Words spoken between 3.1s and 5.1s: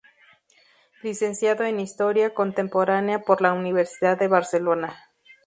por la Universidad de Barcelona.